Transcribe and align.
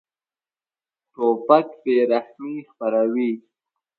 توپک 1.13 1.67
بېرحمي 1.83 2.53
خپروي. 2.73 3.31